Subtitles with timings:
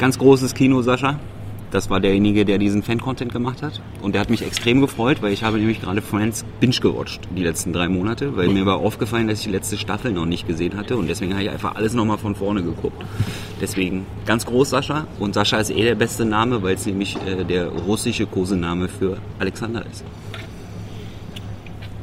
[0.00, 1.20] Ganz großes Kino, Sascha.
[1.72, 3.82] Das war derjenige, der diesen Fan-Content gemacht hat.
[4.00, 7.42] Und der hat mich extrem gefreut, weil ich habe nämlich gerade Friends binge gewatcht die
[7.42, 10.78] letzten drei Monate, weil mir war aufgefallen, dass ich die letzte Staffel noch nicht gesehen
[10.78, 13.04] hatte und deswegen habe ich einfach alles nochmal von vorne geguckt.
[13.60, 17.44] Deswegen ganz groß Sascha und Sascha ist eh der beste Name, weil es nämlich äh,
[17.44, 20.02] der russische Kosename für Alexander ist.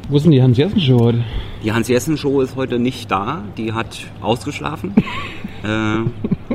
[0.07, 1.23] Wo ist denn die Hans-Jessen-Show heute?
[1.63, 4.93] Die Hans-Jessen-Show ist heute nicht da, die hat ausgeschlafen.
[5.63, 6.46] äh,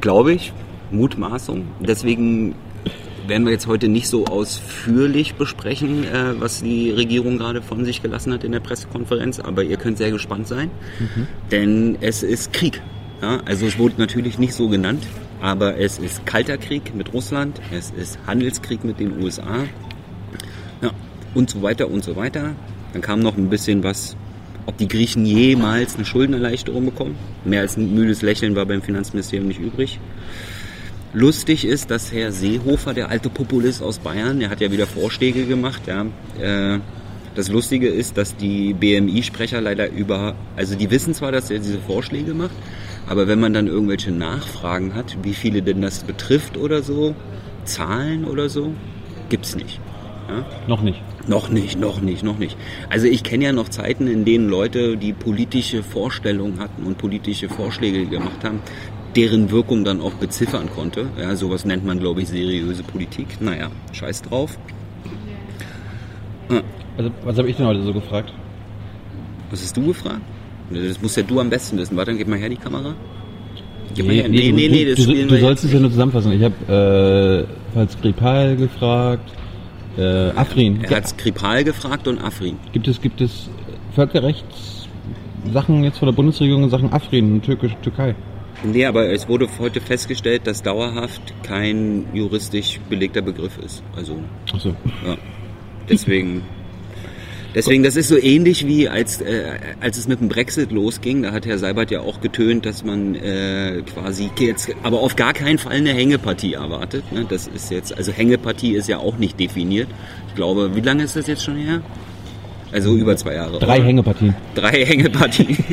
[0.00, 0.52] Glaube ich.
[0.90, 1.66] Mutmaßung.
[1.80, 2.54] Deswegen
[3.26, 8.02] werden wir jetzt heute nicht so ausführlich besprechen, äh, was die Regierung gerade von sich
[8.02, 11.26] gelassen hat in der Pressekonferenz, aber ihr könnt sehr gespannt sein, mhm.
[11.50, 12.82] denn es ist Krieg.
[13.22, 13.40] Ja?
[13.44, 15.06] Also es wurde natürlich nicht so genannt,
[15.40, 19.64] aber es ist kalter Krieg mit Russland, es ist Handelskrieg mit den USA
[20.82, 20.90] ja,
[21.34, 22.54] und so weiter und so weiter.
[22.92, 24.16] Dann kam noch ein bisschen was,
[24.66, 27.16] ob die Griechen jemals eine Schuldenerleichterung bekommen.
[27.44, 29.98] Mehr als ein müdes Lächeln war beim Finanzministerium nicht übrig.
[31.12, 35.44] Lustig ist, dass Herr Seehofer, der alte Populist aus Bayern, der hat ja wieder Vorschläge
[35.44, 35.82] gemacht.
[35.88, 36.06] Ja,
[36.40, 36.78] äh,
[37.34, 41.78] das Lustige ist, dass die BMI-Sprecher leider über, also die wissen zwar, dass er diese
[41.78, 42.54] Vorschläge macht,
[43.08, 47.14] aber wenn man dann irgendwelche Nachfragen hat, wie viele denn das betrifft oder so,
[47.64, 48.72] Zahlen oder so,
[49.28, 49.80] gibt's nicht.
[50.28, 50.44] Ja?
[50.66, 51.00] Noch nicht.
[51.26, 52.56] Noch nicht, noch nicht, noch nicht.
[52.88, 57.48] Also ich kenne ja noch Zeiten, in denen Leute, die politische Vorstellungen hatten und politische
[57.48, 58.60] Vorschläge gemacht haben,
[59.16, 61.08] deren Wirkung dann auch beziffern konnte.
[61.20, 63.40] Ja, sowas nennt man, glaube ich, seriöse Politik.
[63.40, 64.58] Naja, scheiß drauf.
[66.50, 66.62] Ja.
[66.96, 68.32] Also, was habe ich denn heute so gefragt?
[69.50, 70.22] Was hast du gefragt?
[70.70, 71.96] Das musst ja du am besten wissen.
[71.96, 72.94] Warte, dann gib mal her die Kamera.
[73.94, 76.32] Gib nee, nee, nee, nee, das Du, du sollst es ja nur zusammenfassen.
[76.32, 79.32] Ich habe äh, falls Skripal gefragt,
[79.96, 80.84] äh, Afrin.
[80.84, 82.58] Er hat Skripal gefragt und Afrin.
[82.72, 83.48] Gibt es, gibt es
[83.94, 88.14] Völkerrechtssachen jetzt von der Bundesregierung in Sachen Afrin Türkisch, Türkei?
[88.62, 93.82] Nee, aber es wurde heute festgestellt, dass dauerhaft kein juristisch belegter Begriff ist.
[93.96, 94.18] Also,
[94.54, 94.70] Ach so.
[95.06, 95.16] ja.
[95.88, 96.42] Deswegen,
[97.54, 101.22] deswegen, das ist so ähnlich wie als, äh, als es mit dem Brexit losging.
[101.22, 105.32] Da hat Herr Seibert ja auch getönt, dass man äh, quasi jetzt, aber auf gar
[105.32, 107.10] keinen Fall eine Hängepartie erwartet.
[107.12, 107.26] Ne?
[107.28, 109.88] Das ist jetzt, also Hängepartie ist ja auch nicht definiert.
[110.28, 111.82] Ich glaube, wie lange ist das jetzt schon her?
[112.72, 113.58] Also über zwei Jahre.
[113.58, 113.86] Drei oder?
[113.86, 114.34] Hängepartien.
[114.54, 115.56] Drei Hängepartien.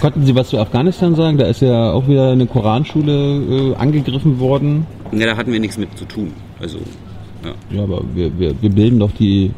[0.00, 1.38] Konnten Sie was zu Afghanistan sagen?
[1.38, 4.86] Da ist ja auch wieder eine Koranschule äh, angegriffen worden.
[5.12, 6.32] Ja, da hatten wir nichts mit zu tun.
[6.60, 6.78] Also,
[7.44, 7.76] ja.
[7.76, 9.52] ja aber wir, wir, wir bilden doch die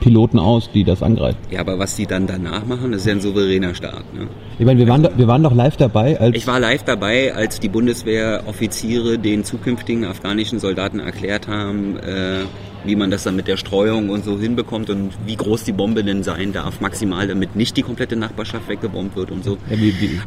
[0.00, 1.38] Piloten aus, die das angreifen.
[1.50, 4.04] Ja, aber was die dann danach machen, das ist ja ein souveräner Staat.
[4.14, 4.28] Ne?
[4.58, 6.36] Ich meine, wir, waren doch, wir waren doch live dabei, als...
[6.36, 12.44] Ich war live dabei, als die Bundeswehroffiziere den zukünftigen afghanischen Soldaten erklärt haben, äh,
[12.84, 16.04] wie man das dann mit der Streuung und so hinbekommt und wie groß die Bombe
[16.04, 19.58] denn sein darf, maximal, damit nicht die komplette Nachbarschaft weggebombt wird und so.
[19.68, 20.20] Ja, wie, wie,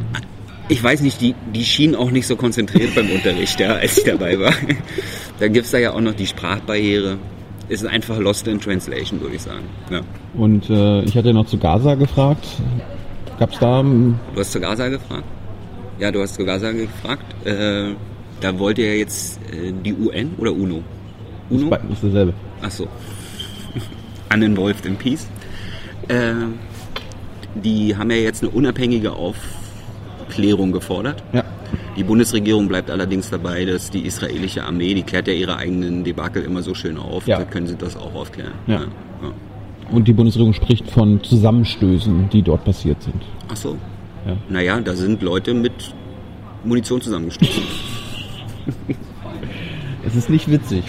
[0.72, 4.06] ich weiß nicht, die, die schienen auch nicht so konzentriert beim Unterricht, ja, als ich
[4.06, 4.54] dabei war.
[5.40, 7.18] Dann gibt es da ja auch noch die Sprachbarriere.
[7.68, 9.66] Es ist einfach Lost in Translation, würde ich sagen.
[9.92, 10.00] Ja.
[10.34, 12.46] Und äh, ich hatte noch zu Gaza gefragt.
[13.38, 13.84] Gab es da.
[13.84, 15.26] Du hast zu Gaza gefragt?
[16.00, 17.26] Ja, du hast zu Gaza gefragt.
[17.46, 17.94] Äh,
[18.40, 20.84] da wollte ja jetzt äh, die UN oder UNO?
[21.50, 21.70] UNO?
[21.70, 22.34] Das ist dasselbe.
[22.62, 22.88] Ach so.
[24.34, 25.28] Uninvolved in Peace.
[26.08, 26.34] Äh,
[27.56, 29.12] die haben ja jetzt eine unabhängige
[30.32, 31.24] Aufklärung gefordert.
[31.34, 31.44] Ja.
[31.98, 36.44] Die Bundesregierung bleibt allerdings dabei, dass die israelische Armee, die klärt ja ihre eigenen Debakel
[36.44, 37.38] immer so schön auf, ja.
[37.38, 38.54] da können sie das auch aufklären.
[38.66, 38.82] Ja.
[39.22, 39.32] Ja.
[39.92, 43.22] Und die Bundesregierung spricht von Zusammenstößen, die dort passiert sind.
[43.50, 43.78] Ach so.
[44.26, 44.38] Ja.
[44.48, 45.74] Naja, da sind Leute mit
[46.64, 47.64] Munition zusammengestoßen.
[50.08, 50.84] es ist nicht witzig.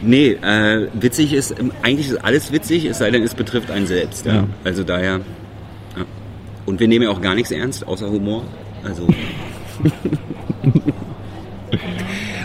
[0.00, 4.24] Nee, äh, witzig ist, eigentlich ist alles witzig, es sei denn, es betrifft einen selbst.
[4.24, 4.46] Ja.
[4.64, 5.20] Also daher.
[6.66, 8.44] Und wir nehmen ja auch gar nichts ernst, außer Humor.
[8.84, 9.06] Also.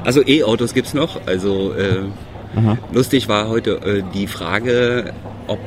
[0.03, 1.25] also E-Autos gibt's noch.
[1.25, 2.03] Also äh,
[2.93, 5.13] lustig war heute äh, die Frage,
[5.47, 5.59] ob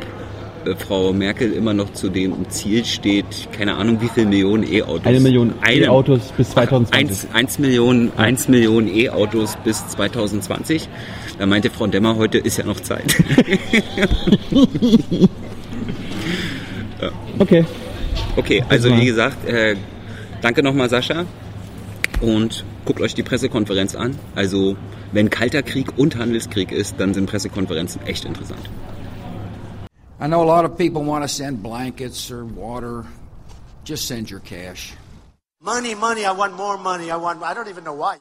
[0.64, 5.06] äh, Frau Merkel immer noch zu dem Ziel steht, keine Ahnung, wie viele Millionen E-Autos.
[5.06, 6.98] Eine Million E-Autos bis 2020.
[6.98, 10.88] Eins, eins Million, eins Million E-Autos bis 2020.
[11.38, 13.16] Da meinte Frau Demmer, heute ist ja noch Zeit.
[13.96, 14.06] ja.
[17.38, 17.64] Okay.
[18.38, 19.74] Okay, also wie gesagt, äh,
[20.42, 21.26] danke nochmal Sascha
[22.20, 24.16] und guckt euch die Pressekonferenz an.
[24.36, 24.76] Also
[25.10, 28.70] wenn kalter Krieg und Handelskrieg ist, dann sind Pressekonferenzen echt interessant.
[30.20, 33.06] I know a lot of people want to send blankets or water.
[33.84, 34.94] Just send your cash.
[35.60, 37.10] Money, money, I want more money.
[37.10, 38.18] I want I don't even know why.